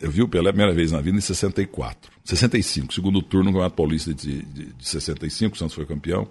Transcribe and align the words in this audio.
Eu 0.00 0.10
vi 0.10 0.22
o 0.22 0.28
Pelé 0.28 0.50
a 0.50 0.52
primeira 0.52 0.72
vez 0.72 0.92
na 0.92 1.00
vida 1.00 1.16
em 1.16 1.20
64. 1.20 2.10
65, 2.24 2.94
segundo 2.94 3.20
turno 3.20 3.46
no 3.46 3.50
Campeonato 3.52 3.76
Paulista 3.76 4.14
de, 4.14 4.42
de, 4.42 4.66
de 4.72 4.88
65, 4.88 5.54
o 5.54 5.58
Santos 5.58 5.74
foi 5.74 5.84
campeão. 5.86 6.28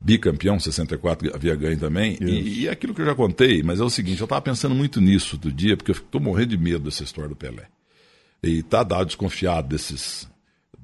Bicampeão, 0.00 0.60
64 0.60 1.34
havia 1.34 1.56
ganho 1.56 1.78
também. 1.78 2.16
E, 2.20 2.62
e, 2.62 2.68
aquilo 2.68 2.94
que 2.94 3.00
eu 3.00 3.06
já 3.06 3.16
contei, 3.16 3.64
mas 3.64 3.80
é 3.80 3.82
o 3.82 3.90
seguinte, 3.90 4.20
eu 4.20 4.26
estava 4.26 4.40
pensando 4.40 4.74
muito 4.74 5.00
nisso 5.00 5.36
do 5.36 5.50
dia, 5.50 5.76
porque 5.76 5.90
eu 5.90 5.96
estou 5.96 6.20
morrendo 6.20 6.50
de 6.50 6.58
medo 6.58 6.84
dessa 6.84 7.02
história 7.02 7.28
do 7.28 7.34
Pelé. 7.34 7.66
E 8.40 8.62
tá 8.62 8.84
dado 8.84 9.06
desconfiado 9.06 9.68
desses 9.68 10.28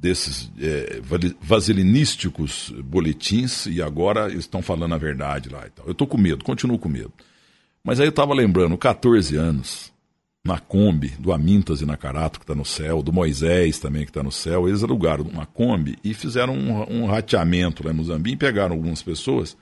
desses 0.05 0.51
é, 0.61 1.01
vasilinísticos 1.41 2.75
boletins 2.85 3.65
e 3.65 3.81
agora 3.81 4.31
estão 4.35 4.61
falando 4.61 4.95
a 4.95 4.99
verdade 4.99 5.49
lá 5.49 5.67
e 5.67 5.71
tal. 5.71 5.87
Eu 5.87 5.93
estou 5.93 6.07
com 6.07 6.19
medo, 6.19 6.45
continuo 6.45 6.79
com 6.79 6.91
medo. 6.91 7.13
Mas 7.83 8.01
aí 8.01 8.07
eu 8.07 8.11
estava 8.11 8.35
lembrando, 8.35 8.77
14 8.77 9.35
anos, 9.37 9.94
na 10.47 10.59
Kombi, 10.59 11.09
do 11.19 11.33
Amintas 11.33 11.81
e 11.81 11.87
Nakarato, 11.87 12.39
que 12.39 12.45
está 12.45 12.55
no 12.55 12.67
céu, 12.67 13.03
do 13.03 13.11
Moisés 13.11 13.79
também, 13.79 14.03
que 14.05 14.11
está 14.11 14.23
no 14.23 14.31
céu, 14.31 14.69
eles 14.69 14.83
alugaram 14.83 15.25
uma 15.25 15.47
Kombi 15.47 15.97
e 16.05 16.13
fizeram 16.13 16.55
um, 16.55 17.03
um 17.03 17.07
rateamento 17.07 17.83
lá 17.83 17.91
em 17.91 17.95
Muzambique, 17.95 18.37
pegaram 18.37 18.75
algumas 18.75 19.03
pessoas, 19.03 19.57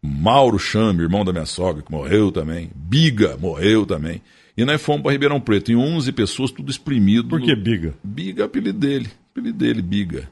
Mauro 0.00 0.58
Chame, 0.58 1.02
irmão 1.02 1.22
da 1.22 1.32
minha 1.32 1.44
sogra, 1.44 1.82
que 1.82 1.92
morreu 1.92 2.32
também, 2.32 2.70
Biga, 2.74 3.36
morreu 3.36 3.84
também, 3.84 4.22
e 4.56 4.64
nós 4.64 4.80
fomos 4.80 5.02
para 5.02 5.12
Ribeirão 5.12 5.38
Preto, 5.38 5.70
em 5.70 5.76
11 5.76 6.10
pessoas, 6.12 6.50
tudo 6.50 6.70
exprimido. 6.70 7.28
Por 7.28 7.42
que 7.42 7.54
Biga? 7.54 7.94
Biga 8.02 8.44
é 8.44 8.46
apelido 8.46 8.78
dele, 8.78 9.10
apelido 9.30 9.58
dele, 9.58 9.82
Biga. 9.82 10.30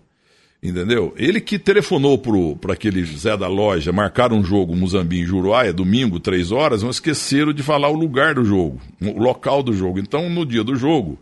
Entendeu? 0.63 1.15
Ele 1.17 1.41
que 1.41 1.59
telefonou 1.59 2.19
para 2.61 2.75
aquele 2.75 3.03
Zé 3.05 3.35
da 3.35 3.49
loja, 3.49 3.93
marcaram 3.93 4.37
um 4.37 4.45
jogo 4.45 4.77
Muzambique 4.77 5.23
em 5.23 5.27
Juruáia, 5.27 5.73
domingo, 5.73 6.21
três 6.21 6.53
horas, 6.53 6.83
não 6.83 6.91
esqueceram 6.91 7.53
de 7.53 7.63
falar 7.63 7.89
o 7.89 7.95
lugar 7.95 8.35
do 8.35 8.45
jogo, 8.45 8.79
o 9.01 9.23
local 9.23 9.63
do 9.63 9.73
jogo. 9.73 9.99
Então, 9.99 10.29
no 10.29 10.45
dia 10.45 10.63
do 10.63 10.77
jogo, 10.77 11.19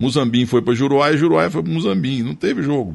Muzambique 0.00 0.46
foi 0.46 0.62
para 0.62 0.74
Juruáia 0.74 1.14
e 1.14 1.18
Juruáia 1.18 1.50
foi 1.50 1.62
para 1.62 1.72
Muzambique. 1.72 2.22
Não 2.22 2.34
teve 2.34 2.62
jogo, 2.62 2.94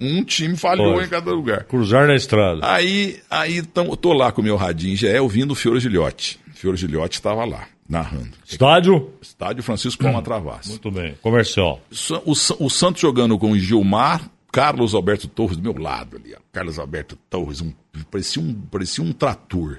um 0.00 0.24
time 0.24 0.56
falhou 0.56 0.94
Pode. 0.94 1.06
em 1.06 1.10
cada 1.10 1.30
lugar. 1.30 1.64
Cruzar 1.64 2.06
na 2.06 2.14
estrada. 2.14 2.60
Aí, 2.62 3.20
aí 3.28 3.58
então, 3.58 3.94
tô 3.96 4.14
lá 4.14 4.32
com 4.32 4.40
o 4.40 4.44
meu 4.44 4.56
radinho 4.56 4.96
já 4.96 5.08
é 5.08 5.20
ouvindo 5.20 5.50
o 5.50 5.54
Fiore 5.54 5.78
Gilhote. 5.78 6.40
Fiore 6.54 6.78
Gilhote 6.78 7.16
estava 7.16 7.44
lá, 7.44 7.66
narrando. 7.86 8.30
Estádio? 8.46 9.10
Estádio 9.20 9.62
Francisco 9.62 10.02
Palma 10.02 10.22
Travassi. 10.22 10.70
Muito 10.70 10.90
bem. 10.90 11.16
Comercial. 11.20 11.82
O, 11.90 12.30
o, 12.30 12.66
o 12.66 12.70
Santos 12.70 13.02
jogando 13.02 13.36
com 13.36 13.50
o 13.50 13.58
Gilmar, 13.58 14.30
Carlos 14.52 14.94
Alberto 14.94 15.26
Torres 15.26 15.56
do 15.56 15.62
meu 15.62 15.82
lado 15.82 16.18
ali. 16.18 16.36
Carlos 16.52 16.78
Alberto 16.78 17.16
Torres, 17.30 17.62
um, 17.62 17.72
parecia, 18.10 18.42
um, 18.42 18.52
parecia 18.52 19.02
um 19.02 19.10
trator. 19.10 19.78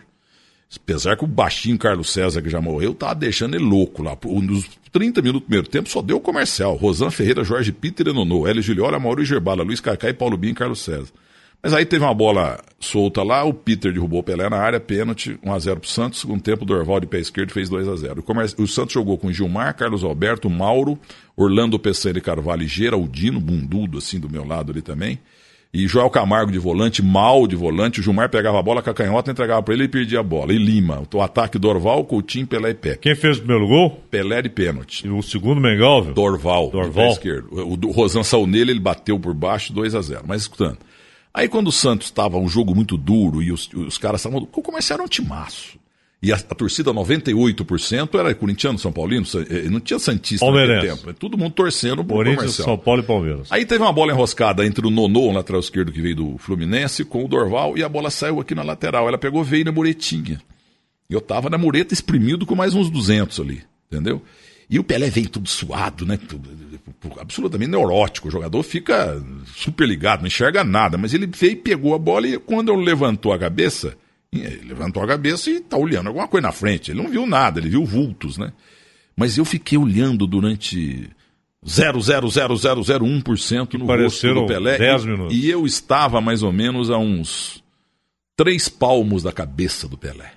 Apesar 0.75 1.15
que 1.15 1.23
o 1.23 1.27
baixinho 1.27 1.77
Carlos 1.77 2.11
César, 2.11 2.41
que 2.41 2.49
já 2.49 2.59
morreu, 2.59 2.95
tava 2.95 3.13
deixando 3.13 3.53
ele 3.53 3.63
louco 3.63 4.01
lá. 4.01 4.17
Nos 4.25 4.67
30 4.91 5.21
minutos 5.21 5.41
do 5.41 5.45
primeiro 5.45 5.67
tempo 5.67 5.87
só 5.87 6.01
deu 6.01 6.17
o 6.17 6.19
comercial. 6.19 6.75
Rosan 6.75 7.11
Ferreira, 7.11 7.43
Jorge 7.43 7.71
Peter 7.71 8.07
Enonô, 8.07 8.47
Hélio 8.47 8.63
Giliola, 8.63 8.99
Mauro 8.99 9.23
Gerbala, 9.23 9.61
Luiz 9.61 9.79
Cacá 9.79 10.09
e 10.09 10.13
Paulo 10.13 10.35
Binho 10.35 10.53
e 10.53 10.55
Carlos 10.55 10.79
César. 10.79 11.13
Mas 11.63 11.73
aí 11.73 11.85
teve 11.85 12.03
uma 12.03 12.13
bola 12.13 12.59
solta 12.77 13.23
lá, 13.23 13.45
o 13.45 13.53
Peter 13.53 13.93
derrubou 13.93 14.19
o 14.19 14.23
Pelé 14.23 14.49
na 14.49 14.57
área, 14.57 14.81
pênalti, 14.81 15.39
1x0 15.41 15.79
pro 15.79 15.89
Santos. 15.89 16.19
Segundo 16.19 16.41
tempo, 16.41 16.65
Dorval 16.65 16.99
de 16.99 17.07
pé 17.07 17.19
esquerdo 17.19 17.53
fez 17.53 17.69
2x0. 17.69 18.21
O, 18.57 18.63
o, 18.63 18.67
Santos 18.67 18.93
jogou 18.93 19.17
com 19.17 19.31
Gilmar, 19.31 19.73
Carlos 19.73 20.03
Alberto, 20.03 20.49
Mauro, 20.49 20.99
Orlando 21.37 21.79
Pessani 21.79 22.19
Carvalho 22.19 22.63
e 22.63 22.67
Geraldino, 22.67 23.39
bundudo 23.39 23.99
assim 23.99 24.19
do 24.19 24.29
meu 24.29 24.45
lado 24.45 24.73
ali 24.73 24.81
também. 24.81 25.17
E 25.73 25.87
Joel 25.87 26.09
Camargo 26.09 26.51
de 26.51 26.59
volante, 26.59 27.01
mal 27.01 27.47
de 27.47 27.55
volante. 27.55 28.01
O 28.01 28.03
Gilmar 28.03 28.29
pegava 28.29 28.59
a 28.59 28.61
bola 28.61 28.81
com 28.81 28.89
a 28.89 28.93
canhota, 28.93 29.31
entregava 29.31 29.63
para 29.63 29.73
ele 29.73 29.85
e 29.85 29.87
perdia 29.87 30.19
a 30.19 30.23
bola. 30.23 30.53
E 30.53 30.57
Lima. 30.57 31.01
O 31.11 31.21
ataque 31.21 31.57
Dorval, 31.57 32.03
Coutinho, 32.03 32.45
Pelé 32.45 32.71
e 32.71 32.75
Pé. 32.75 32.95
Quem 32.95 33.15
fez 33.15 33.37
o 33.37 33.39
primeiro 33.39 33.67
gol? 33.67 34.03
Pelé 34.11 34.41
de 34.41 34.49
pênalti. 34.49 35.07
E 35.07 35.09
o 35.09 35.21
segundo 35.23 35.61
Mengal, 35.61 36.03
viu? 36.03 36.13
Dorval. 36.13 36.69
Dorval. 36.69 37.13
esquerdo. 37.13 37.47
O, 37.51 37.87
o 37.87 37.91
Rosan 37.91 38.21
saiu 38.21 38.45
nele, 38.45 38.71
ele 38.71 38.79
bateu 38.81 39.17
por 39.17 39.33
baixo, 39.33 39.73
2 39.73 39.95
a 39.95 40.01
0 40.01 40.23
Mas 40.27 40.41
escutando. 40.41 40.77
Aí 41.33 41.49
quando 41.49 41.67
o 41.67 41.71
Santos 41.71 42.07
estava 42.07 42.37
um 42.37 42.47
jogo 42.47 42.75
muito 42.75 42.95
duro 42.95 43.41
e 43.41 43.51
os, 43.51 43.69
os 43.73 43.97
caras 43.97 44.21
estavam. 44.21 44.45
Começaram 44.45 45.05
um 45.05 45.07
timaço. 45.07 45.79
E 46.21 46.31
a, 46.31 46.37
a, 46.37 46.55
torcida 46.55 46.93
98% 46.93 48.17
era 48.17 48.33
corintiano, 48.33 48.79
São 48.79 48.93
Paulino, 48.93 49.25
eh, 49.49 49.69
não 49.69 49.81
tinha 49.81 49.99
Santista 49.99 50.49
naquele 50.49 50.79
tempo. 50.79 51.09
É 51.09 51.13
todo 51.13 51.37
mundo 51.37 51.51
torcendo 51.51 52.01
pro 52.01 52.15
Corinthians. 52.15 52.53
São 52.53 52.77
Paulo 52.77 53.01
e 53.01 53.05
Palmeiras. 53.05 53.51
Aí 53.51 53.65
teve 53.65 53.83
uma 53.83 53.91
bola 53.91 54.13
enroscada 54.13 54.65
entre 54.65 54.87
o 54.87 54.89
Nonô, 54.89 55.27
o 55.27 55.33
lateral 55.33 55.59
esquerdo 55.59 55.91
que 55.91 55.99
veio 55.99 56.15
do 56.15 56.37
Fluminense, 56.37 57.03
com 57.03 57.25
o 57.25 57.27
Dorval, 57.27 57.77
e 57.77 57.83
a 57.83 57.89
bola 57.89 58.09
saiu 58.09 58.39
aqui 58.39 58.55
na 58.55 58.63
lateral. 58.63 59.05
Ela 59.09 59.17
pegou, 59.17 59.43
veio 59.43 59.65
na 59.65 59.73
muretinha. 59.73 60.39
E 61.09 61.13
eu 61.13 61.19
tava 61.19 61.49
na 61.49 61.57
mureta 61.57 61.93
espremido 61.93 62.45
com 62.45 62.55
mais 62.55 62.73
uns 62.73 62.89
200 62.89 63.41
ali, 63.41 63.61
entendeu? 63.91 64.21
E 64.69 64.79
o 64.79 64.83
Pelé 64.83 65.09
vem 65.09 65.25
tudo 65.25 65.47
suado, 65.47 66.05
né? 66.05 66.17
Tudo, 66.17 66.49
absolutamente 67.19 67.71
neurótico. 67.71 68.27
O 68.27 68.31
jogador 68.31 68.63
fica 68.63 69.21
super 69.55 69.87
ligado, 69.87 70.21
não 70.21 70.27
enxerga 70.27 70.63
nada. 70.63 70.97
Mas 70.97 71.13
ele 71.13 71.27
veio 71.27 71.53
e 71.53 71.57
pegou 71.57 71.93
a 71.93 71.99
bola 71.99 72.27
e 72.27 72.39
quando 72.39 72.71
ele 72.71 72.83
levantou 72.83 73.33
a 73.33 73.39
cabeça, 73.39 73.95
ele 74.31 74.67
levantou 74.67 75.03
a 75.03 75.07
cabeça 75.07 75.49
e 75.49 75.59
tá 75.59 75.77
olhando 75.77 76.07
alguma 76.07 76.27
coisa 76.27 76.47
na 76.47 76.53
frente. 76.53 76.91
Ele 76.91 77.01
não 77.01 77.09
viu 77.09 77.25
nada, 77.25 77.59
ele 77.59 77.69
viu 77.69 77.85
vultos, 77.85 78.37
né? 78.37 78.51
Mas 79.15 79.37
eu 79.37 79.45
fiquei 79.45 79.77
olhando 79.77 80.25
durante 80.25 81.07
0,00001% 81.65 83.77
no 83.77 83.85
rosto 83.85 84.33
do 84.33 84.47
Pelé. 84.47 84.77
10 84.77 85.05
minutos. 85.05 85.35
E, 85.35 85.45
e 85.45 85.49
eu 85.49 85.65
estava 85.65 86.19
mais 86.19 86.43
ou 86.43 86.51
menos 86.51 86.89
a 86.89 86.97
uns 86.97 87.63
três 88.35 88.67
palmos 88.67 89.23
da 89.23 89.31
cabeça 89.31 89.87
do 89.87 89.97
Pelé. 89.97 90.33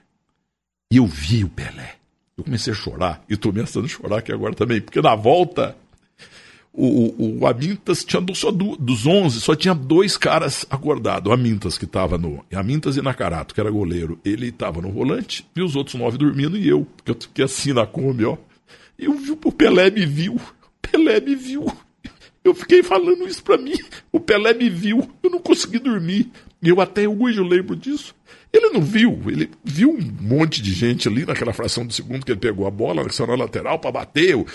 E 0.92 0.98
eu 0.98 1.06
vi 1.06 1.42
o 1.44 1.48
Pelé. 1.48 1.96
Eu 2.36 2.44
comecei 2.44 2.72
a 2.72 2.76
chorar, 2.76 3.24
e 3.30 3.34
estou 3.34 3.50
começando 3.50 3.86
a 3.86 3.88
chorar 3.88 4.18
aqui 4.18 4.30
agora 4.30 4.54
também, 4.54 4.78
porque 4.78 5.00
na 5.00 5.14
volta, 5.14 5.74
o, 6.70 6.86
o, 6.86 7.38
o 7.40 7.46
Amintas 7.46 8.04
tinha 8.04 8.22
só 8.34 8.50
do, 8.50 8.76
dos 8.76 9.06
11, 9.06 9.40
só 9.40 9.56
tinha 9.56 9.74
dois 9.74 10.18
caras 10.18 10.66
acordados. 10.68 11.30
O 11.30 11.34
Amintas, 11.34 11.78
que 11.78 11.86
estava 11.86 12.18
no. 12.18 12.44
Amintas 12.54 12.98
e 12.98 13.02
Nakarato, 13.02 13.54
que 13.54 13.60
era 13.60 13.70
goleiro. 13.70 14.20
Ele 14.22 14.48
estava 14.48 14.82
no 14.82 14.92
volante, 14.92 15.46
e 15.56 15.62
os 15.62 15.74
outros 15.74 15.94
nove 15.94 16.18
dormindo, 16.18 16.58
e 16.58 16.68
eu, 16.68 16.86
que 17.02 17.10
eu 17.10 17.16
fiquei 17.18 17.46
assim 17.46 17.72
na 17.72 17.86
Kombi, 17.86 18.26
ó. 18.26 18.36
E 18.98 19.06
eu 19.06 19.14
vi, 19.14 19.30
o 19.30 19.52
Pelé 19.52 19.90
me 19.90 20.04
viu. 20.04 20.38
Pelé 20.82 21.18
me 21.20 21.34
viu. 21.34 21.66
Eu 22.46 22.54
fiquei 22.54 22.80
falando 22.80 23.26
isso 23.26 23.42
pra 23.42 23.58
mim. 23.58 23.74
O 24.12 24.20
Pelé 24.20 24.54
me 24.54 24.70
viu. 24.70 25.10
Eu 25.20 25.30
não 25.30 25.40
consegui 25.40 25.80
dormir. 25.80 26.30
E 26.62 26.68
eu 26.68 26.80
até 26.80 27.08
hoje 27.08 27.38
eu 27.38 27.44
lembro 27.44 27.74
disso. 27.74 28.14
Ele 28.52 28.70
não 28.70 28.80
viu, 28.80 29.20
ele 29.26 29.50
viu 29.64 29.90
um 29.90 30.12
monte 30.20 30.62
de 30.62 30.72
gente 30.72 31.08
ali 31.08 31.26
naquela 31.26 31.52
fração 31.52 31.84
de 31.84 31.92
segundo 31.92 32.24
que 32.24 32.30
ele 32.30 32.38
pegou 32.38 32.66
a 32.66 32.70
bola, 32.70 33.04
na 33.04 33.34
lateral 33.34 33.80
para 33.80 33.90
bater. 33.90 34.36
O, 34.36 34.46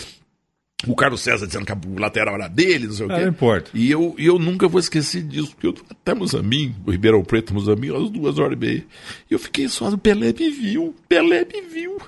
o 0.88 0.96
Carlos 0.96 1.19
César 1.19 1.46
dizendo 1.46 1.66
que 1.66 1.74
o 1.74 2.00
lateral 2.00 2.35
era 2.35 2.47
dele, 2.47 2.88
não 2.88 2.94
sei 2.94 3.06
o 3.06 3.09
quê. 3.09 3.18
Não 3.18 3.28
importa. 3.28 3.72
E 3.74 3.91
eu, 3.91 4.16
eu 4.18 4.40
nunca 4.40 4.69
vou 4.69 4.79
esquecer 4.79 5.22
disso, 5.22 5.52
porque 5.52 5.68
eu, 5.68 5.75
até 5.90 6.13
Mozambique, 6.13 6.73
o 6.85 6.91
Ribeirão 6.91 7.23
Preto, 7.23 7.53
Mozambique, 7.53 7.94
às 7.94 8.09
duas 8.09 8.40
horas 8.40 8.53
e 8.53 8.59
meia. 8.59 8.85
E 9.29 9.34
eu 9.34 9.38
fiquei 9.38 9.68
só, 9.68 9.90
o 9.90 9.97
Pelé 9.97 10.34
me 10.34 10.50
viu, 10.50 10.96
Pelé 11.09 11.46
me 11.46 11.62
viu. 11.62 12.00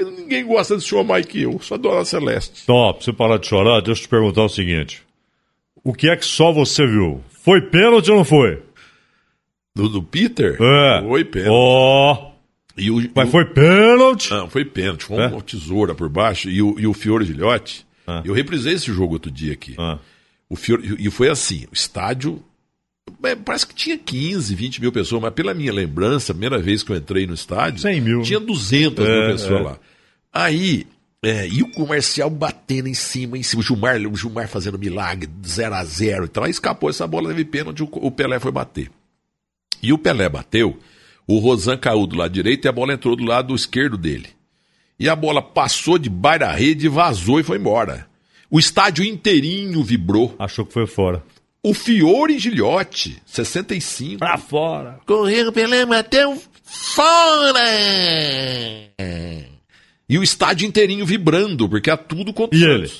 Ninguém 0.00 0.46
gosta 0.46 0.76
desse 0.76 0.86
show 0.86 1.02
mais 1.02 1.26
que 1.26 1.42
eu, 1.42 1.58
só 1.60 1.74
a 1.74 1.78
Dona 1.78 2.04
Celeste. 2.04 2.60
Então, 2.62 2.92
pra 2.92 3.02
você 3.02 3.12
parar 3.12 3.38
de 3.38 3.46
chorar, 3.48 3.80
deixa 3.80 4.00
eu 4.00 4.04
te 4.04 4.08
perguntar 4.08 4.44
o 4.44 4.48
seguinte. 4.48 5.02
O 5.82 5.92
que 5.92 6.08
é 6.08 6.16
que 6.16 6.24
só 6.24 6.52
você 6.52 6.86
viu? 6.86 7.22
Foi 7.30 7.60
pênalti 7.60 8.10
ou 8.10 8.18
não 8.18 8.24
foi? 8.24 8.62
Do, 9.74 9.88
do 9.88 10.02
Peter? 10.02 10.56
É. 10.60 11.02
Foi 11.02 11.24
pênalti. 11.24 11.50
Ó. 11.50 12.12
Oh. 12.12 12.28
E 12.76 12.90
o, 12.90 13.10
Mas 13.12 13.28
o... 13.28 13.32
foi 13.32 13.44
pênalti? 13.44 14.30
Não, 14.30 14.48
foi 14.48 14.64
pênalti. 14.64 15.04
Foi 15.04 15.16
é? 15.16 15.26
uma 15.26 15.42
tesoura 15.42 15.94
por 15.94 16.08
baixo. 16.08 16.48
E 16.48 16.62
o, 16.62 16.78
e 16.78 16.86
o 16.86 16.94
Fiore 16.94 17.24
Gilhote. 17.24 17.84
Ah. 18.06 18.22
Eu 18.24 18.32
reprisei 18.32 18.74
esse 18.74 18.92
jogo 18.92 19.14
outro 19.14 19.30
dia 19.30 19.52
aqui. 19.52 19.74
Ah. 19.78 19.98
O 20.48 20.54
Fiore, 20.54 20.96
e 20.98 21.10
foi 21.10 21.28
assim: 21.28 21.64
o 21.70 21.74
estádio. 21.74 22.42
É, 23.22 23.34
parece 23.34 23.66
que 23.66 23.74
tinha 23.74 23.96
15, 23.96 24.54
20 24.54 24.80
mil 24.80 24.92
pessoas, 24.92 25.22
mas 25.22 25.34
pela 25.34 25.54
minha 25.54 25.72
lembrança, 25.72 26.32
a 26.32 26.34
primeira 26.34 26.58
vez 26.58 26.82
que 26.82 26.92
eu 26.92 26.96
entrei 26.96 27.26
no 27.26 27.34
estádio, 27.34 27.80
100 27.80 28.00
mil. 28.00 28.22
tinha 28.22 28.40
200 28.40 29.06
é, 29.06 29.10
mil 29.10 29.32
pessoas 29.32 29.60
é. 29.60 29.64
lá. 29.64 29.78
Aí, 30.32 30.86
é, 31.22 31.48
e 31.48 31.62
o 31.62 31.70
comercial 31.72 32.30
batendo 32.30 32.88
em 32.88 32.94
cima, 32.94 33.36
em 33.36 33.42
cima. 33.42 33.60
O 33.60 33.64
Gilmar, 33.64 34.00
o 34.06 34.16
Gilmar 34.16 34.48
fazendo 34.48 34.78
milagre, 34.78 35.28
0 35.44 35.74
a 35.74 35.84
0 35.84 36.24
e 36.24 36.28
tal. 36.28 36.44
Aí 36.44 36.50
escapou 36.50 36.88
essa 36.88 37.06
bola, 37.06 37.28
teve 37.28 37.44
pênalti, 37.44 37.82
o, 37.82 37.88
o 37.92 38.10
Pelé 38.10 38.38
foi 38.38 38.52
bater. 38.52 38.90
E 39.82 39.92
o 39.92 39.98
Pelé 39.98 40.28
bateu, 40.28 40.78
o 41.26 41.38
Rosan 41.38 41.76
caiu 41.76 42.06
do 42.06 42.16
lado 42.16 42.32
direito 42.32 42.64
e 42.64 42.68
a 42.68 42.72
bola 42.72 42.92
entrou 42.92 43.16
do 43.16 43.24
lado 43.24 43.54
esquerdo 43.54 43.96
dele. 43.96 44.28
E 44.98 45.08
a 45.08 45.14
bola 45.14 45.40
passou 45.40 45.98
de 45.98 46.10
baixo 46.10 46.40
da 46.40 46.52
rede, 46.52 46.88
vazou 46.88 47.38
e 47.38 47.44
foi 47.44 47.58
embora. 47.58 48.08
O 48.50 48.58
estádio 48.58 49.04
inteirinho 49.04 49.82
vibrou. 49.84 50.34
Achou 50.38 50.64
que 50.64 50.72
foi 50.72 50.86
fora. 50.86 51.22
O 51.62 51.74
Fiore 51.74 52.38
Gilhote, 52.38 53.20
65. 53.26 54.18
Pra 54.18 54.38
fora. 54.38 55.00
Correram 55.04 55.52
Pelé, 55.52 55.84
bateu 55.84 56.40
fora! 56.62 57.60
E 60.08 60.18
o 60.18 60.22
estádio 60.22 60.66
inteirinho 60.66 61.04
vibrando, 61.04 61.68
porque 61.68 61.90
é 61.90 61.96
tudo 61.96 62.32
contra 62.32 62.58
E 62.58 62.64
ele? 62.64 62.90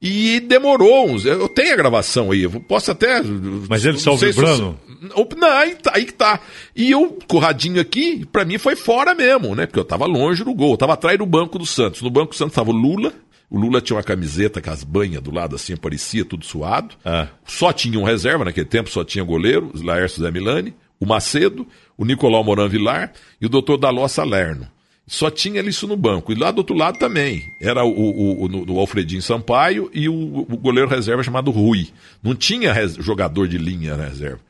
E 0.00 0.40
demorou 0.40 1.08
uns. 1.08 1.24
Eu 1.24 1.48
tenho 1.48 1.72
a 1.72 1.76
gravação 1.76 2.30
aí, 2.30 2.42
eu 2.42 2.50
posso 2.60 2.90
até. 2.90 3.20
Mas 3.68 3.84
ele 3.84 3.98
só 3.98 4.14
vibrando? 4.14 4.78
Se, 4.86 5.36
não, 5.36 5.48
aí, 5.48 5.74
tá, 5.74 5.92
aí 5.94 6.04
que 6.04 6.12
tá. 6.12 6.40
E 6.76 6.90
eu, 6.90 7.18
corradinho 7.26 7.80
aqui, 7.80 8.24
pra 8.26 8.44
mim 8.44 8.58
foi 8.58 8.76
fora 8.76 9.12
mesmo, 9.14 9.56
né? 9.56 9.66
Porque 9.66 9.80
eu 9.80 9.84
tava 9.84 10.06
longe 10.06 10.44
do 10.44 10.54
gol, 10.54 10.72
eu 10.72 10.76
tava 10.76 10.92
atrás 10.92 11.18
do 11.18 11.26
banco 11.26 11.58
do 11.58 11.66
Santos. 11.66 12.00
No 12.00 12.10
banco 12.10 12.30
do 12.30 12.36
Santos 12.36 12.54
tava 12.54 12.70
o 12.70 12.74
Lula, 12.74 13.12
O 13.50 13.58
Lula 13.58 13.80
tinha 13.80 13.96
uma 13.96 14.02
camiseta 14.02 14.60
com 14.60 14.70
as 14.70 14.84
banhas 14.84 15.22
do 15.22 15.34
lado 15.34 15.56
assim, 15.56 15.76
parecia 15.76 16.24
tudo 16.24 16.44
suado. 16.44 16.94
É. 17.04 17.28
Só 17.46 17.72
tinha 17.72 17.98
um 17.98 18.04
reserva 18.04 18.44
naquele 18.44 18.66
tempo, 18.66 18.90
só 18.90 19.02
tinha 19.02 19.24
goleiro, 19.24 19.72
Laércio 19.74 20.22
Zé 20.22 20.30
Milani, 20.30 20.74
o 21.00 21.06
Macedo, 21.06 21.66
o 21.96 22.04
Nicolau 22.04 22.44
Moran 22.44 22.68
Vilar 22.68 23.12
e 23.40 23.46
o 23.46 23.48
doutor 23.48 23.78
Daló 23.78 24.06
Salerno. 24.06 24.68
Só 25.06 25.30
tinha 25.30 25.62
isso 25.62 25.86
no 25.86 25.96
banco. 25.96 26.30
E 26.30 26.34
lá 26.34 26.50
do 26.50 26.58
outro 26.58 26.76
lado 26.76 26.98
também. 26.98 27.42
Era 27.58 27.82
o, 27.82 27.88
o, 27.88 28.44
o, 28.44 28.72
o 28.74 28.78
Alfredinho 28.78 29.22
Sampaio 29.22 29.90
e 29.94 30.06
o, 30.06 30.12
o, 30.12 30.56
goleiro 30.58 30.90
reserva 30.90 31.22
chamado 31.22 31.50
Rui. 31.50 31.88
Não 32.22 32.34
tinha 32.34 32.74
res, 32.74 32.94
jogador 32.96 33.48
de 33.48 33.56
linha 33.56 33.96
na 33.96 34.04
reserva. 34.04 34.40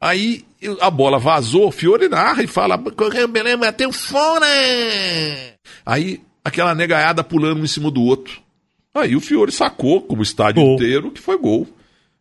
Aí 0.00 0.44
a 0.80 0.88
bola 0.88 1.18
vazou, 1.18 1.72
Fiore 1.72 2.08
narra 2.08 2.44
e 2.44 2.46
fala: 2.46 2.78
Correu 2.78 3.26
Belém, 3.26 3.56
bateu 3.56 3.90
fora! 3.90 4.46
Aí 5.84 6.20
aquela 6.44 6.74
negaiada 6.76 7.24
pulando 7.24 7.60
um 7.60 7.64
em 7.64 7.68
cima 7.68 7.90
do 7.90 8.02
outro. 8.02 8.43
Aí 8.94 9.16
o 9.16 9.20
Fiore 9.20 9.50
sacou, 9.50 10.00
como 10.00 10.20
o 10.20 10.22
estádio 10.22 10.62
gol. 10.62 10.74
inteiro, 10.74 11.10
que 11.10 11.20
foi 11.20 11.36
gol. 11.36 11.66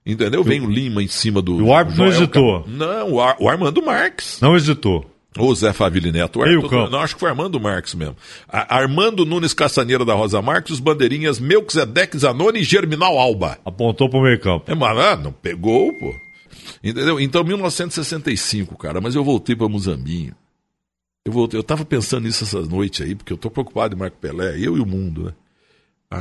Entendeu? 0.05 0.43
Vem 0.43 0.59
o 0.59 0.69
Lima 0.69 1.01
em 1.01 1.07
cima 1.07 1.41
do. 1.41 1.63
O 1.63 1.73
árbitro 1.73 2.03
não 2.03 2.09
hesitou. 2.09 2.65
Não, 2.67 3.13
o, 3.13 3.21
Ar, 3.21 3.37
o 3.39 3.47
Armando 3.47 3.81
Marques. 3.81 4.39
Não 4.41 4.55
hesitou. 4.55 5.09
Ou 5.37 5.53
Zé 5.55 5.71
Faville 5.71 6.11
Neto. 6.11 6.39
Meio 6.39 6.57
Arthur, 6.57 6.69
campo. 6.69 6.91
Não, 6.91 6.99
acho 6.99 7.15
que 7.15 7.19
foi 7.21 7.29
Armando 7.29 7.59
Marques 7.59 7.95
mesmo. 7.95 8.15
A, 8.47 8.75
Armando 8.75 9.25
Nunes 9.25 9.53
Caçaneira 9.53 10.03
da 10.03 10.13
Rosa 10.13 10.41
Marques, 10.41 10.73
os 10.73 10.79
bandeirinhas 10.79 11.39
Melquisedeque 11.39 12.17
Zanoni 12.17 12.59
e 12.59 12.63
Germinal 12.63 13.17
Alba. 13.17 13.57
Apontou 13.65 14.09
pro 14.09 14.21
meio 14.21 14.39
campo. 14.39 14.69
É, 14.69 14.75
mas 14.75 14.97
ah, 14.97 15.15
não 15.15 15.31
pegou, 15.31 15.93
pô. 15.93 16.13
Entendeu? 16.83 17.19
Então, 17.19 17.43
1965, 17.43 18.77
cara, 18.77 18.99
mas 18.99 19.15
eu 19.15 19.23
voltei 19.23 19.55
para 19.55 19.69
Muzambinho. 19.69 20.35
Eu 21.25 21.31
voltei, 21.31 21.57
eu 21.57 21.63
tava 21.63 21.85
pensando 21.85 22.25
nisso 22.25 22.43
essa 22.43 22.61
noite 22.61 23.01
aí, 23.01 23.15
porque 23.15 23.31
eu 23.31 23.37
tô 23.37 23.49
preocupado 23.49 23.95
em 23.95 23.99
Marco 23.99 24.17
Pelé, 24.17 24.57
eu 24.59 24.77
e 24.77 24.81
o 24.81 24.85
mundo, 24.85 25.23
né? 25.23 25.33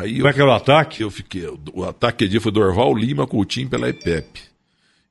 Aí 0.01 0.17
Como 0.17 0.29
é 0.29 0.33
que 0.33 0.41
era 0.41 0.51
o 0.51 0.55
ataque? 0.55 1.03
Eu 1.03 1.11
fiquei. 1.11 1.47
O 1.73 1.85
ataque 1.85 2.27
dia 2.27 2.41
foi 2.41 2.53
Dorval, 2.53 2.95
Lima, 2.95 3.27
Coutinho, 3.27 3.69
Pelé 3.69 3.91
e 3.91 3.93
Pepe. 3.93 4.41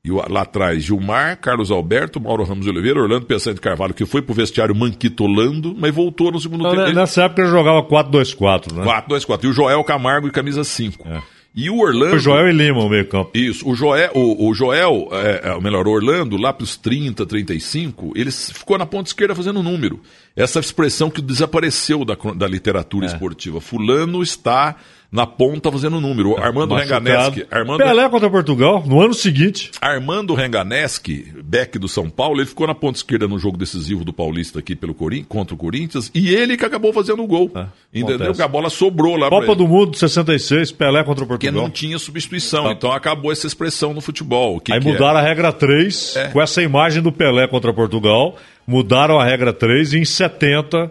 E 0.04 0.10
lá 0.10 0.42
atrás, 0.42 0.82
Gilmar, 0.82 1.38
Carlos 1.38 1.70
Alberto, 1.70 2.20
Mauro 2.20 2.42
Ramos 2.42 2.66
Oliveira, 2.66 3.00
Orlando 3.00 3.24
Pessante 3.24 3.60
Carvalho, 3.60 3.94
que 3.94 4.04
foi 4.04 4.20
pro 4.20 4.34
vestiário 4.34 4.74
manquitolando, 4.74 5.76
mas 5.78 5.94
voltou 5.94 6.32
no 6.32 6.40
segundo 6.40 6.64
Não, 6.64 6.70
tempo. 6.72 6.90
Nessa 6.92 7.22
época 7.22 7.42
ele 7.42 7.50
jogava 7.50 7.84
4-2-4, 7.84 8.72
né? 8.74 8.84
4-2-4. 8.84 9.44
E 9.44 9.46
o 9.46 9.52
Joel 9.52 9.84
Camargo 9.84 10.26
e 10.26 10.32
camisa 10.32 10.64
5. 10.64 11.06
É. 11.08 11.22
E 11.54 11.68
o 11.68 11.78
Orlando. 11.78 12.16
O 12.16 12.18
Joel 12.18 12.48
e 12.48 12.52
Lima, 12.52 12.80
o 12.80 12.88
meio 12.88 13.06
campo. 13.06 13.30
Isso. 13.34 13.68
O 13.68 13.74
Joel, 13.74 14.10
o, 14.14 14.48
o 14.48 14.54
Joel 14.54 15.08
é, 15.12 15.50
é, 15.50 15.60
melhor, 15.60 15.86
o 15.86 15.90
Orlando, 15.90 16.36
lá 16.38 16.52
pros 16.52 16.76
30, 16.76 17.26
35, 17.26 18.12
ele 18.16 18.30
ficou 18.30 18.78
na 18.78 18.86
ponta 18.86 19.10
esquerda 19.10 19.34
fazendo 19.34 19.62
número. 19.62 20.00
Essa 20.34 20.60
expressão 20.60 21.10
que 21.10 21.20
desapareceu 21.20 22.04
da, 22.04 22.16
da 22.34 22.48
literatura 22.48 23.04
é. 23.04 23.08
esportiva. 23.08 23.60
Fulano 23.60 24.22
está 24.22 24.76
na 25.12 25.26
ponta 25.26 25.70
fazendo 25.70 26.00
número. 26.00 26.42
Armando 26.42 26.74
Renganeschi. 26.74 27.46
Armando... 27.50 27.84
Pelé 27.84 28.08
contra 28.08 28.30
Portugal, 28.30 28.82
no 28.86 28.98
ano 28.98 29.12
seguinte. 29.12 29.70
Armando 29.78 30.32
Renganeschi, 30.32 31.34
back 31.44 31.78
do 31.78 31.86
São 31.86 32.08
Paulo, 32.08 32.40
ele 32.40 32.46
ficou 32.46 32.66
na 32.66 32.74
ponta 32.74 32.96
esquerda 32.96 33.28
no 33.28 33.38
jogo 33.38 33.58
decisivo 33.58 34.06
do 34.06 34.12
Paulista 34.12 34.60
aqui 34.60 34.74
pelo 34.74 34.94
Corin... 34.94 35.22
contra 35.24 35.54
o 35.54 35.58
Corinthians, 35.58 36.10
e 36.14 36.34
ele 36.34 36.56
que 36.56 36.64
acabou 36.64 36.94
fazendo 36.94 37.22
o 37.22 37.26
gol. 37.26 37.50
É, 37.54 37.66
entendeu? 37.92 38.16
Acontece. 38.16 38.38
Que 38.38 38.42
a 38.42 38.48
bola 38.48 38.70
sobrou 38.70 39.16
lá 39.16 39.28
Copa 39.28 39.54
do 39.54 39.68
Mundo 39.68 39.94
66, 39.94 40.72
Pelé 40.72 41.04
contra 41.04 41.26
Portugal. 41.26 41.38
Porque 41.38 41.50
não 41.50 41.68
tinha 41.68 41.98
substituição, 41.98 42.64
tá. 42.64 42.72
então 42.72 42.90
acabou 42.90 43.30
essa 43.30 43.46
expressão 43.46 43.92
no 43.92 44.00
futebol. 44.00 44.58
Que 44.60 44.72
Aí 44.72 44.80
que 44.80 44.86
mudaram 44.86 45.18
é? 45.18 45.22
a 45.22 45.24
regra 45.24 45.52
3, 45.52 46.16
é. 46.16 46.28
com 46.28 46.40
essa 46.40 46.62
imagem 46.62 47.02
do 47.02 47.12
Pelé 47.12 47.46
contra 47.46 47.70
Portugal, 47.74 48.36
mudaram 48.66 49.20
a 49.20 49.24
regra 49.24 49.52
3 49.52 49.92
e 49.92 49.98
em 49.98 50.04
70 50.06 50.90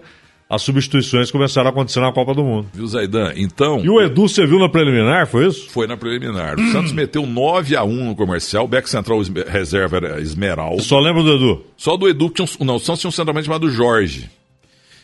as 0.51 0.63
substituições 0.63 1.31
começaram 1.31 1.69
a 1.69 1.71
acontecer 1.71 2.01
na 2.01 2.12
Copa 2.12 2.33
do 2.33 2.44
Mundo. 2.44 2.68
Viu, 2.74 2.86
Zaidan? 2.86 3.31
Então. 3.38 3.80
E 3.80 3.89
o 3.89 4.01
Edu, 4.01 4.27
você 4.27 4.45
viu 4.45 4.59
na 4.59 4.68
preliminar, 4.68 5.25
foi 5.25 5.48
isso? 5.48 5.69
Foi 5.69 5.88
na 5.88 5.95
preliminar. 5.95 6.59
O 6.59 6.71
Santos 6.74 6.92
meteu 6.92 7.25
9 7.25 7.74
a 7.77 7.86
1 7.86 8.07
no 8.07 8.15
comercial, 8.18 8.65
o 8.65 8.68
back 8.68 8.89
central 8.89 9.21
reserva 9.48 9.95
era 9.95 10.19
Esmeralda. 10.19 10.81
Só 10.81 11.00
lembra 11.00 11.24
do 11.24 11.31
Edu? 11.36 11.65
Só 11.77 11.95
do 11.95 12.06
Edu, 12.06 12.30
que 12.30 12.44
tinha 12.44 12.57
um, 12.59 12.65
não, 12.65 12.75
o 12.75 12.80
Santos 12.81 13.00
tinha 13.00 13.07
um 13.07 13.13
centralmente 13.13 13.45
chamado 13.45 13.69
Jorge. 13.69 14.30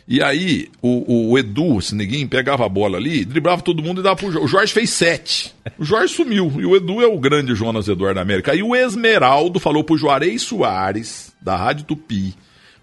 E 0.06 0.22
aí, 0.22 0.68
o, 0.82 1.32
o 1.32 1.40
Edu, 1.40 1.80
esse 1.80 1.96
neguinho, 1.96 2.28
pegava 2.28 2.66
a 2.66 2.70
bola 2.70 2.98
ali, 2.98 3.24
driblava 3.24 3.62
todo 3.62 3.82
mundo 3.82 4.02
e 4.02 4.04
dava 4.04 4.18
pro 4.18 4.30
Jorge. 4.30 4.46
O 4.46 4.50
Jorge 4.50 4.74
fez 4.74 4.90
sete. 4.90 5.56
O 5.80 5.86
Jorge 5.86 6.14
sumiu. 6.14 6.52
E 6.60 6.66
o 6.66 6.76
Edu 6.76 7.02
é 7.02 7.08
o 7.08 7.18
grande 7.18 7.56
Jonas 7.56 7.88
Eduardo 7.88 8.16
da 8.16 8.22
América. 8.22 8.52
Aí 8.52 8.62
o 8.62 8.76
Esmeraldo 8.76 9.62
falou 9.62 9.82
pro 9.82 9.98
Juarez 9.98 10.42
Soares, 10.42 11.32
da 11.42 11.56
Rádio 11.56 11.86
Tupi: 11.86 12.36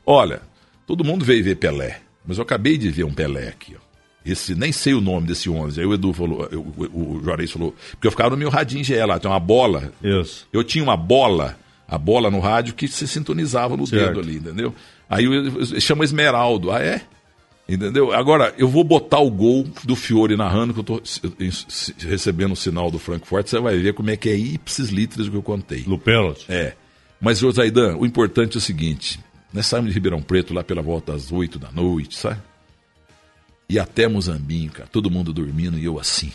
Olha, 0.06 0.40
todo 0.87 1.05
mundo 1.05 1.26
veio 1.26 1.44
ver 1.44 1.56
Pelé. 1.56 2.04
Mas 2.26 2.38
eu 2.38 2.43
acabei 2.43 2.79
de 2.79 2.88
ver 2.91 3.05
um 3.05 3.12
Pelé 3.12 3.49
aqui, 3.49 3.75
ó. 3.76 3.85
Esse, 4.25 4.55
nem 4.55 4.73
sei 4.73 4.94
o 4.94 5.03
nome 5.03 5.26
desse 5.26 5.50
11. 5.50 5.79
Aí 5.79 5.87
o 5.87 5.93
Edu 5.93 6.12
falou, 6.15 6.49
eu, 6.50 6.61
o, 6.61 7.19
o 7.19 7.23
Juarez 7.23 7.50
falou, 7.50 7.75
porque 7.91 8.06
eu 8.06 8.11
ficava 8.11 8.31
no 8.31 8.37
meu 8.38 8.49
radinho 8.49 8.82
GE 8.82 8.97
lá, 9.05 9.19
tem 9.19 9.31
uma 9.31 9.38
bola. 9.38 9.93
Isso. 10.03 10.49
Eu 10.50 10.65
tinha 10.65 10.82
uma 10.82 10.97
bola, 10.97 11.59
a 11.87 11.99
bola 11.99 12.31
no 12.31 12.41
rádio 12.41 12.75
que 12.75 12.88
se 12.88 13.06
sintonizava 13.06 13.76
no 13.76 13.87
certo. 13.87 14.06
dedo 14.06 14.21
ali, 14.21 14.37
entendeu? 14.37 14.75
Aí 15.11 15.25
eu, 15.25 15.81
chama 15.81 16.05
Esmeraldo. 16.05 16.71
Ah, 16.71 16.81
é? 16.81 17.03
Entendeu? 17.69 18.12
Agora, 18.12 18.55
eu 18.56 18.69
vou 18.69 18.82
botar 18.82 19.19
o 19.19 19.31
gol 19.31 19.67
do 19.85 19.94
Fiore 19.94 20.37
narrando, 20.37 20.73
que 20.73 20.81
eu 20.81 20.85
tô 20.85 21.03
recebendo 22.00 22.53
o 22.53 22.56
sinal 22.56 22.91
do 22.91 22.99
Frankfurt, 22.99 23.47
você 23.47 23.59
vai 23.59 23.76
ver 23.79 23.93
como 23.94 24.11
é 24.11 24.17
que 24.17 24.29
é 24.31 24.37
ipsis 24.37 24.88
litros 24.88 25.29
que 25.29 25.37
eu 25.37 25.43
contei. 25.43 25.85
No 25.87 25.99
pênalti? 25.99 26.47
É. 26.49 26.75
Mas, 27.21 27.38
Josaidan, 27.38 27.97
o 27.97 28.05
importante 28.05 28.56
é 28.56 28.59
o 28.59 28.61
seguinte: 28.61 29.19
nós 29.55 29.67
saímos 29.67 29.91
de 29.91 29.95
Ribeirão 29.95 30.21
Preto 30.21 30.53
lá 30.53 30.65
pela 30.65 30.83
volta 30.83 31.15
às 31.15 31.31
8 31.31 31.61
da 31.61 31.71
noite, 31.71 32.17
sabe? 32.17 32.41
E 33.71 33.79
até 33.79 34.09
Mozambinho, 34.09 34.73
cara, 34.73 34.89
todo 34.91 35.09
mundo 35.11 35.33
dormindo 35.33 35.79
e 35.79 35.85
eu 35.85 35.99
assim. 35.99 36.33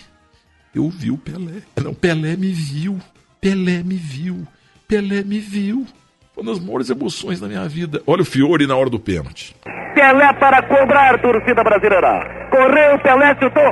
Eu 0.73 0.89
vi 0.89 1.11
o 1.11 1.17
Pelé. 1.17 1.61
Não, 1.83 1.93
Pelé 1.93 2.37
me 2.37 2.51
viu. 2.51 2.97
Pelé 3.41 3.83
me 3.83 3.95
viu. 3.95 4.47
Pelé 4.87 5.21
me 5.23 5.39
viu. 5.39 5.85
Foi 6.33 6.43
uma 6.43 6.53
das 6.53 6.63
maiores 6.63 6.89
emoções 6.89 7.41
da 7.41 7.47
minha 7.47 7.67
vida. 7.67 8.01
Olha 8.07 8.21
o 8.21 8.25
Fiore 8.25 8.65
na 8.65 8.77
hora 8.77 8.89
do 8.89 8.99
pênalti. 8.99 9.53
Pelé 9.93 10.33
para 10.33 10.61
cobrar, 10.63 11.19
torcida 11.21 11.61
brasileira. 11.61 12.47
Correu, 12.49 12.99
Pelé 12.99 13.35
chutou. 13.35 13.71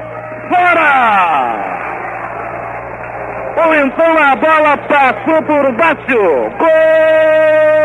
Fora! 0.49 1.77
Ou 3.57 3.75
então 3.75 4.17
a 4.17 4.35
bola 4.35 4.77
passou 4.77 5.41
por 5.43 5.77
baixo. 5.77 6.17
Gol! 6.59 7.77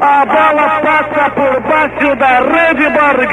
A 0.00 0.23
bola 0.34 0.80
passa 0.82 1.30
por 1.30 1.60
baixo 1.60 2.16
da 2.16 2.40
rede 2.40 2.88
Borg, 2.90 3.32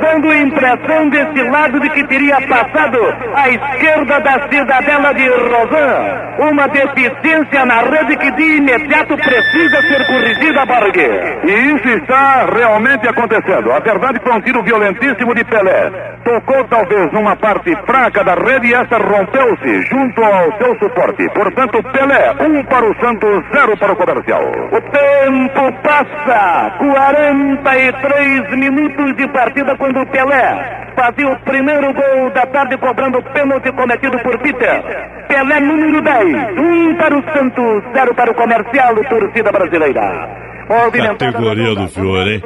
dando 0.00 0.34
impressão 0.34 1.08
desse 1.10 1.50
lado 1.50 1.80
de 1.80 1.90
que 1.90 2.04
teria 2.04 2.38
passado 2.48 2.98
à 3.34 3.48
esquerda 3.50 4.20
da 4.20 4.48
cidadela 4.48 5.12
de 5.14 5.28
Rosan. 5.28 6.30
Uma 6.38 6.66
deficiência 6.68 7.66
na 7.66 7.82
rede 7.82 8.16
que 8.16 8.30
de 8.30 8.56
imediato 8.56 9.16
precisa 9.16 9.82
ser 9.82 10.06
corrigida, 10.06 10.64
Borg. 10.64 10.96
E 11.44 11.52
isso 11.74 11.88
está 11.88 12.46
realmente 12.46 13.06
acontecendo. 13.06 13.72
A 13.72 13.80
verdade 13.80 14.18
foi 14.22 14.32
um 14.32 14.40
tiro 14.40 14.62
violentíssimo 14.62 15.34
de 15.34 15.44
Pelé. 15.44 15.90
Tocou 16.24 16.64
talvez 16.64 17.12
numa 17.12 17.36
parte 17.36 17.76
fraca 17.84 18.24
da 18.24 18.34
rede 18.34 18.68
e 18.68 18.74
essa 18.74 18.96
rompeu-se 18.96 19.82
junto 19.82 20.22
ao 20.22 20.56
seu 20.58 20.78
suporte. 20.78 21.28
Portanto, 21.34 21.82
Pelé, 21.92 22.32
um 22.40 22.64
para 22.64 22.86
o 22.86 22.94
Santos, 23.00 23.44
zero 23.52 23.76
para 23.76 23.92
o 23.92 23.96
comercial. 23.96 24.42
O 24.72 24.80
tempo 24.80 25.72
passa 25.82 26.29
passa 26.30 26.76
43 26.78 28.56
minutos 28.56 29.16
de 29.16 29.28
partida 29.28 29.76
quando 29.76 30.00
o 30.00 30.06
Pelé 30.06 30.92
fazia 30.94 31.28
o 31.28 31.38
primeiro 31.40 31.92
gol 31.92 32.30
da 32.32 32.46
tarde 32.46 32.76
cobrando 32.78 33.18
o 33.18 33.22
pênalti 33.22 33.72
cometido 33.72 34.18
por 34.20 34.38
Peter. 34.38 34.82
Pelé 35.28 35.60
número 35.60 36.00
10, 36.02 36.58
um 36.58 36.94
para 36.96 37.18
o 37.18 37.22
Santos, 37.32 37.82
zero 37.92 38.14
para 38.14 38.30
o 38.30 38.34
comercial, 38.34 38.94
torcida 39.08 39.50
brasileira. 39.50 40.50
Categoria 40.92 41.74
do 41.74 41.88
Fiore, 41.88 42.34
hein? 42.34 42.42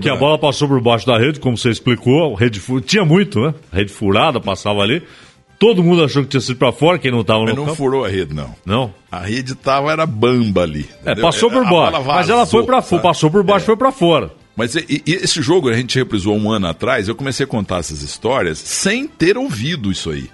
Que 0.00 0.10
a 0.10 0.16
bola 0.16 0.36
passou 0.36 0.66
por 0.66 0.80
baixo 0.80 1.06
da 1.06 1.16
rede, 1.16 1.38
como 1.38 1.56
você 1.56 1.70
explicou, 1.70 2.34
rede 2.34 2.60
tinha 2.84 3.04
muito, 3.04 3.40
né? 3.40 3.54
Rede 3.72 3.92
furada, 3.92 4.40
passava 4.40 4.80
ali. 4.82 5.04
Todo 5.64 5.82
mundo 5.82 6.04
achou 6.04 6.22
que 6.22 6.28
tinha 6.28 6.42
sido 6.42 6.58
para 6.58 6.72
fora, 6.72 6.98
quem 6.98 7.10
não 7.10 7.22
estava 7.22 7.38
no 7.38 7.46
Mas 7.46 7.56
não 7.56 7.64
campo. 7.64 7.76
furou 7.76 8.04
a 8.04 8.08
rede, 8.08 8.34
não. 8.34 8.54
Não? 8.66 8.92
A 9.10 9.20
rede 9.20 9.54
tava, 9.54 9.90
era 9.90 10.04
bamba 10.04 10.60
ali. 10.60 10.86
É, 11.06 11.14
passou 11.14 11.50
por 11.50 11.64
baixo. 11.64 12.04
Mas 12.04 12.28
ela 12.28 12.44
foi 12.44 12.66
para 12.66 12.82
fora, 12.82 13.00
passou 13.00 13.30
por 13.30 13.42
baixo, 13.42 13.62
é. 13.62 13.66
foi 13.68 13.76
para 13.78 13.90
fora. 13.90 14.30
Mas 14.54 14.74
e, 14.74 15.02
e 15.06 15.12
esse 15.14 15.40
jogo 15.40 15.70
a 15.70 15.72
gente 15.74 15.98
reprisou 15.98 16.36
um 16.36 16.50
ano 16.50 16.66
atrás, 16.66 17.08
eu 17.08 17.14
comecei 17.14 17.44
a 17.44 17.46
contar 17.46 17.78
essas 17.78 18.02
histórias 18.02 18.58
sem 18.58 19.06
ter 19.06 19.38
ouvido 19.38 19.90
isso 19.90 20.10
aí. 20.10 20.28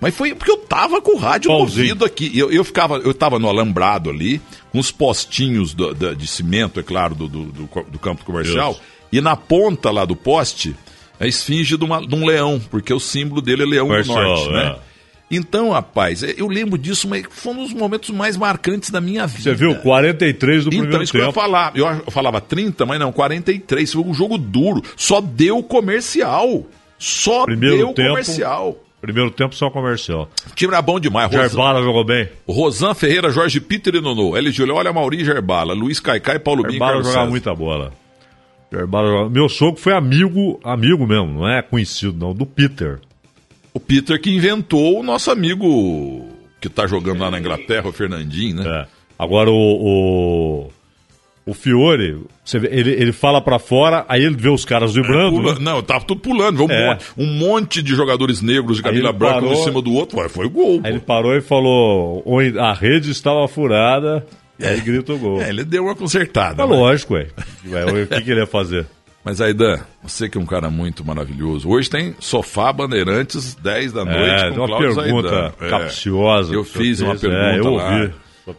Mas 0.00 0.14
foi 0.14 0.34
porque 0.34 0.50
eu 0.50 0.56
tava 0.56 1.02
com 1.02 1.14
o 1.14 1.18
rádio 1.18 1.50
Pauzinho. 1.50 1.82
ouvido 1.82 2.04
aqui. 2.06 2.30
Eu, 2.34 2.50
eu 2.50 2.64
ficava, 2.64 2.96
eu 2.96 3.12
tava 3.12 3.38
no 3.38 3.50
alambrado 3.50 4.08
ali, 4.08 4.40
com 4.72 4.78
os 4.78 4.90
postinhos 4.90 5.74
do, 5.74 5.92
do, 5.92 6.16
de 6.16 6.26
cimento, 6.26 6.80
é 6.80 6.82
claro, 6.82 7.14
do, 7.14 7.28
do, 7.28 7.44
do 7.86 7.98
campo 7.98 8.24
comercial. 8.24 8.72
Deus. 8.72 8.82
E 9.12 9.20
na 9.20 9.36
ponta 9.36 9.90
lá 9.90 10.06
do 10.06 10.16
poste, 10.16 10.74
a 11.20 11.26
esfinge 11.26 11.76
de, 11.76 11.84
uma, 11.84 12.04
de 12.04 12.14
um 12.14 12.24
leão, 12.24 12.58
porque 12.70 12.92
o 12.94 12.98
símbolo 12.98 13.42
dele 13.42 13.62
é 13.62 13.66
leão 13.66 13.86
do 13.86 14.04
norte, 14.04 14.50
né? 14.50 14.76
É. 14.86 14.90
Então, 15.30 15.70
rapaz, 15.70 16.24
eu 16.24 16.48
lembro 16.48 16.76
disso, 16.76 17.06
mas 17.06 17.24
foi 17.30 17.52
um 17.52 17.62
dos 17.62 17.72
momentos 17.72 18.10
mais 18.10 18.36
marcantes 18.36 18.90
da 18.90 19.00
minha 19.00 19.28
vida. 19.28 19.42
Você 19.42 19.54
viu? 19.54 19.76
43 19.76 20.64
do 20.64 20.70
então, 20.70 20.80
primeiro 20.80 21.04
isso 21.04 21.12
tempo. 21.12 21.22
Que 21.22 21.24
eu, 21.24 21.28
ia 21.28 21.32
falar. 21.32 21.72
eu 21.76 22.10
falava 22.10 22.40
30, 22.40 22.84
mas 22.84 22.98
não, 22.98 23.12
43. 23.12 23.92
Foi 23.92 24.02
um 24.02 24.12
jogo 24.12 24.36
duro. 24.36 24.82
Só 24.96 25.20
deu 25.20 25.62
comercial. 25.62 26.66
Só 26.98 27.44
primeiro 27.44 27.76
deu 27.76 27.92
tempo, 27.92 28.08
comercial. 28.08 28.76
Primeiro 29.00 29.30
tempo 29.30 29.54
só 29.54 29.70
comercial. 29.70 30.28
O 30.50 30.54
time 30.54 30.72
era 30.72 30.82
bom 30.82 30.98
demais. 30.98 31.30
Gerbala 31.30 31.80
jogou 31.80 32.04
bem. 32.04 32.28
Rosan 32.48 32.92
Ferreira, 32.92 33.30
Jorge 33.30 33.60
Peter 33.60 33.94
e 33.94 34.00
Nono. 34.00 34.36
L. 34.36 34.50
Olha 34.72 34.92
Mauri 34.92 35.24
Gerbala. 35.24 35.74
Luiz 35.74 36.00
Caicai, 36.00 36.40
Paulo 36.40 36.62
Binho 36.62 36.72
Gerbala 36.72 37.04
jogava 37.04 37.30
muita 37.30 37.54
bola. 37.54 37.92
Meu 39.30 39.48
sogro 39.48 39.80
foi 39.80 39.92
amigo, 39.92 40.60
amigo 40.62 41.06
mesmo, 41.06 41.40
não 41.40 41.48
é 41.48 41.60
conhecido 41.60 42.16
não, 42.16 42.32
do 42.32 42.46
Peter. 42.46 43.00
O 43.74 43.80
Peter 43.80 44.20
que 44.20 44.30
inventou 44.30 45.00
o 45.00 45.02
nosso 45.02 45.30
amigo 45.30 46.28
que 46.60 46.68
está 46.68 46.86
jogando 46.86 47.20
lá 47.20 47.30
na 47.30 47.40
Inglaterra, 47.40 47.88
o 47.88 47.92
Fernandinho, 47.92 48.56
né? 48.56 48.82
É. 48.82 48.86
Agora 49.18 49.50
o, 49.50 49.54
o, 49.54 50.70
o 51.50 51.54
Fiore, 51.54 52.18
você 52.44 52.58
vê, 52.58 52.68
ele, 52.72 52.90
ele 52.90 53.12
fala 53.12 53.40
para 53.40 53.58
fora, 53.58 54.04
aí 54.08 54.24
ele 54.24 54.36
vê 54.36 54.48
os 54.48 54.64
caras 54.64 54.94
vibrando. 54.94 55.36
Pula, 55.36 55.54
né? 55.54 55.60
Não, 55.60 55.82
tava 55.82 56.04
tudo 56.04 56.20
pulando. 56.20 56.64
Um, 56.64 56.70
é. 56.70 56.86
monte, 56.86 57.04
um, 57.18 57.26
monte, 57.26 57.82
de 57.82 57.94
jogadores 57.94 58.40
negros 58.40 58.76
de 58.76 58.82
camisa 58.82 59.12
branca 59.12 59.46
um 59.46 59.52
em 59.52 59.56
cima 59.56 59.82
do 59.82 59.92
outro, 59.92 60.28
foi 60.28 60.48
gol. 60.48 60.74
Aí 60.74 60.80
pô. 60.82 60.88
ele 60.88 61.00
parou 61.00 61.36
e 61.36 61.40
falou: 61.40 62.24
a 62.58 62.72
rede 62.72 63.10
estava 63.10 63.46
furada. 63.48 64.24
É. 64.60 64.68
Aí 64.70 64.80
grita 64.80 65.12
o 65.12 65.18
gol. 65.18 65.40
É, 65.40 65.48
ele 65.48 65.64
deu 65.64 65.84
uma 65.84 65.94
consertada. 65.94 66.62
É 66.62 66.66
lógico, 66.66 67.14
ué. 67.14 67.28
o 67.64 68.06
que, 68.06 68.20
que 68.22 68.30
ele 68.30 68.40
ia 68.40 68.46
fazer? 68.46 68.86
Mas 69.24 69.40
Aidan, 69.40 69.80
você 70.02 70.28
que 70.28 70.38
é 70.38 70.40
um 70.40 70.46
cara 70.46 70.70
muito 70.70 71.04
maravilhoso. 71.04 71.68
Hoje 71.68 71.90
tem 71.90 72.14
Sofá 72.18 72.72
Bandeirantes, 72.72 73.54
10 73.54 73.92
da 73.92 74.04
noite, 74.04 74.44
é, 74.44 74.50
com 74.50 74.64
uma 74.64 74.78
pergunta 74.78 75.02
Aidan. 75.02 75.52
capciosa. 75.68 76.52
É, 76.54 76.56
eu 76.56 76.64
fiz 76.64 77.00
uma 77.00 77.14
pergunta 77.14 77.42
é, 77.42 77.58
eu 77.58 77.70
lá. 77.70 78.00
ouvi. 78.00 78.14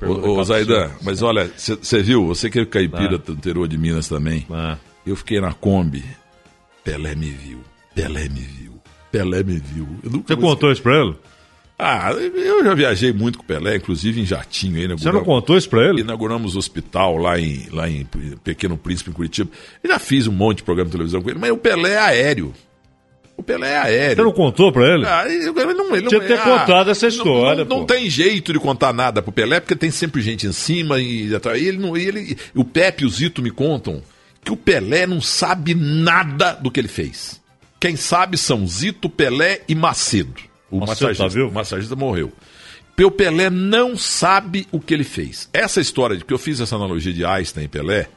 Ô, 0.05 0.39
ô 0.39 0.43
Zaidan, 0.43 0.89
mas 1.01 1.22
olha, 1.22 1.51
você 1.58 2.01
viu, 2.01 2.27
você 2.27 2.50
que 2.50 2.60
é 2.60 2.65
caipira 2.65 3.15
ah. 3.15 3.17
do 3.17 3.34
interior 3.34 3.67
de 3.67 3.77
Minas 3.77 4.08
também, 4.08 4.46
ah. 4.50 4.77
eu 5.05 5.15
fiquei 5.15 5.41
na 5.41 5.53
Kombi, 5.53 6.03
Pelé 6.84 7.15
me 7.15 7.29
viu, 7.31 7.60
Pelé 7.93 8.29
me 8.29 8.39
viu, 8.39 8.74
Pelé 9.12 9.43
me 9.43 9.60
viu. 9.60 9.88
Você 10.25 10.36
contou 10.36 10.72
isso 10.72 10.81
pra 10.81 11.01
ele? 11.01 11.15
Ah, 11.84 12.12
eu 12.12 12.64
já 12.64 12.76
viajei 12.76 13.12
muito 13.12 13.40
com 13.40 13.44
o 13.44 13.48
Pelé, 13.48 13.78
inclusive 13.78 14.22
em 14.22 14.26
jatinho. 14.26 14.78
Aí, 14.78 14.88
Você 14.88 15.12
não 15.12 15.24
contou 15.24 15.58
isso 15.58 15.68
pra 15.68 15.90
ele? 15.90 16.02
Inauguramos 16.02 16.56
o 16.56 16.60
hospital 16.60 17.18
lá 17.18 17.40
em, 17.40 17.66
lá 17.72 17.90
em 17.90 18.08
Pequeno 18.44 18.78
Príncipe, 18.78 19.10
em 19.10 19.14
Curitiba. 19.14 19.50
Eu 19.84 19.90
já 19.90 19.98
fiz 19.98 20.28
um 20.28 20.32
monte 20.32 20.58
de 20.58 20.64
programa 20.64 20.90
de 20.90 20.92
televisão 20.92 21.24
com 21.24 21.32
ele, 21.32 21.40
mas 21.40 21.50
o 21.50 21.58
Pelé 21.58 21.94
é 21.94 21.98
aéreo. 21.98 22.54
O 23.36 23.42
Pelé 23.42 23.72
é 23.72 23.78
aéreo. 23.80 24.16
Você 24.18 24.22
não 24.22 24.32
contou 24.32 24.72
pra 24.72 24.94
ele? 24.94 25.08
Ah, 25.08 25.24
ele 25.28 25.74
não, 25.74 25.96
ele 25.96 26.08
Tinha 26.08 26.22
que 26.22 26.28
ter 26.28 26.38
ah, 26.38 26.60
contado 26.60 26.92
essa 26.92 27.08
história. 27.08 27.64
Não, 27.64 27.70
não, 27.70 27.78
não, 27.80 27.86
tem 27.88 28.08
jeito 28.08 28.54
de 28.54 28.60
contar 28.60 28.94
nada 28.94 29.20
pro 29.20 29.32
Pelé, 29.32 29.60
porque 29.60 29.76
tem 29.76 29.90
sempre 29.90 30.22
gente 30.22 30.46
em 30.46 30.52
cima 30.52 31.02
e, 31.02 31.30
e 31.30 31.68
ele 31.68 31.80
não. 31.80 31.98
Ele, 31.98 32.38
o 32.54 32.64
Pepe 32.64 33.06
e 33.06 33.08
o 33.08 33.10
Zito 33.10 33.42
me 33.42 33.50
contam 33.50 34.04
que 34.44 34.52
o 34.52 34.58
Pelé 34.58 35.08
não 35.08 35.20
sabe 35.20 35.74
nada 35.74 36.54
do 36.54 36.70
que 36.70 36.80
ele 36.80 36.88
fez. 36.88 37.42
Quem 37.80 37.96
sabe 37.96 38.38
são 38.38 38.68
Zito, 38.68 39.10
Pelé 39.10 39.62
e 39.68 39.74
Macedo. 39.74 40.50
O 40.72 40.80
massagista, 40.80 41.30
tá, 41.30 41.46
o 41.46 41.51
massagista 41.51 41.96
morreu. 41.96 42.32
O 43.04 43.12
Pelé 43.12 43.50
não 43.50 43.98
sabe 43.98 44.68
o 44.72 44.80
que 44.80 44.94
ele 44.94 45.04
fez. 45.04 45.50
Essa 45.51 45.82
história 45.82 46.16
de 46.16 46.24
que 46.24 46.34
eu 46.34 46.38
fiz 46.38 46.60
essa 46.60 46.75
analogia 46.75 47.12
de 47.12 47.25
Einstein 47.25 47.66
e 47.66 47.68
Pelé, 47.68 48.08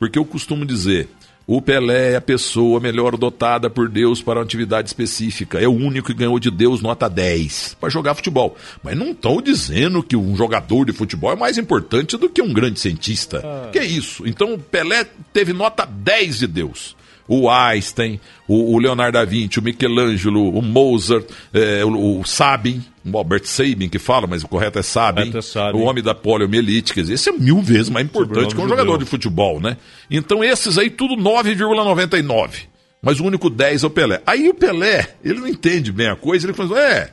porque 0.00 0.18
eu 0.18 0.24
costumo 0.24 0.66
dizer, 0.66 1.08
o 1.46 1.62
Pelé 1.62 2.12
é 2.12 2.16
a 2.16 2.20
pessoa 2.20 2.80
melhor 2.80 3.16
dotada 3.16 3.70
por 3.70 3.88
Deus 3.88 4.20
para 4.20 4.40
uma 4.40 4.44
atividade 4.44 4.88
específica. 4.88 5.60
É 5.60 5.68
o 5.68 5.72
único 5.72 6.08
que 6.08 6.14
ganhou 6.14 6.40
de 6.40 6.50
Deus 6.50 6.80
nota 6.80 7.08
10 7.08 7.76
para 7.80 7.88
jogar 7.88 8.14
futebol. 8.14 8.56
Mas 8.82 8.96
não 8.96 9.12
estou 9.12 9.40
dizendo 9.40 10.02
que 10.02 10.16
um 10.16 10.34
jogador 10.34 10.86
de 10.86 10.92
futebol 10.92 11.32
é 11.32 11.36
mais 11.36 11.56
importante 11.56 12.16
do 12.16 12.28
que 12.28 12.42
um 12.42 12.52
grande 12.52 12.80
cientista. 12.80 13.42
Ah. 13.44 13.70
Que 13.70 13.78
é 13.78 13.84
isso? 13.84 14.26
Então 14.26 14.58
Pelé 14.58 15.06
teve 15.32 15.52
nota 15.52 15.86
10 15.86 16.38
de 16.38 16.46
Deus 16.48 16.96
o 17.40 17.50
Einstein, 17.50 18.20
o, 18.46 18.74
o 18.74 18.78
Leonardo 18.78 19.18
da 19.18 19.24
Vinci, 19.24 19.58
o 19.58 19.62
Michelangelo, 19.62 20.50
o 20.50 20.60
Mozart, 20.60 21.24
é, 21.52 21.84
o, 21.84 22.20
o 22.20 22.24
Sabin, 22.26 22.84
o 23.04 23.16
Albert 23.16 23.44
Sabin 23.44 23.88
que 23.88 23.98
fala, 23.98 24.26
mas 24.26 24.42
o 24.42 24.48
correto 24.48 24.78
é 24.78 24.82
Sabin, 24.82 25.36
é 25.36 25.40
Sabin. 25.40 25.78
o 25.78 25.82
homem 25.82 26.02
da 26.02 26.14
poliomielite, 26.14 26.92
quer 26.92 27.02
dizer, 27.02 27.14
esse 27.14 27.30
é 27.30 27.32
mil 27.32 27.62
vezes 27.62 27.88
mais 27.88 28.04
importante 28.04 28.54
que 28.54 28.60
um 28.60 28.68
jogador 28.68 28.98
de 28.98 29.04
futebol, 29.04 29.60
né? 29.60 29.76
Então 30.10 30.44
esses 30.44 30.76
aí 30.76 30.90
tudo 30.90 31.16
9,99. 31.16 32.72
Mas 33.04 33.18
o 33.18 33.24
único 33.24 33.50
10 33.50 33.82
é 33.82 33.86
o 33.88 33.90
Pelé. 33.90 34.22
Aí 34.24 34.48
o 34.48 34.54
Pelé, 34.54 35.16
ele 35.24 35.40
não 35.40 35.48
entende 35.48 35.90
bem 35.90 36.06
a 36.06 36.14
coisa, 36.14 36.46
ele 36.46 36.54
fala, 36.54 36.80
é, 36.80 37.12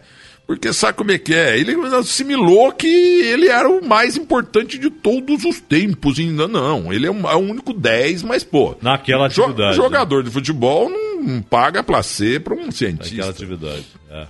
porque 0.50 0.74
sabe 0.74 0.98
como 0.98 1.12
é 1.12 1.20
que 1.20 1.32
é? 1.32 1.60
Ele 1.60 1.76
assimilou 1.96 2.72
que 2.72 2.88
ele 2.88 3.50
era 3.50 3.70
o 3.70 3.86
mais 3.86 4.18
importante 4.18 4.80
de 4.80 4.90
todos 4.90 5.46
os 5.46 5.62
tempos. 5.62 6.18
Ainda 6.18 6.48
não. 6.48 6.92
Ele 6.92 7.06
é, 7.06 7.12
o, 7.12 7.30
é 7.30 7.36
o 7.36 7.38
único 7.38 7.72
10, 7.72 8.24
mas, 8.24 8.44
pô. 8.44 8.76
Naquela 8.82 9.28
atividade. 9.28 9.76
Jo, 9.76 9.84
jogador 9.84 10.18
né? 10.18 10.24
de 10.24 10.32
futebol 10.32 10.90
não 10.90 11.40
paga 11.40 11.84
placê 11.84 12.40
para 12.40 12.56
um 12.56 12.72
cientista. 12.72 13.16
Naquela 13.16 13.30
atividade. 13.30 13.86
É. 14.10 14.26